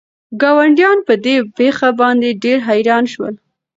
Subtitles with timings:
[0.41, 3.35] ګاونډیان په دې پېښه باندې ډېر حیران شول.